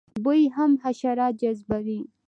[0.23, 1.99] بوی هم حشرات جذبوي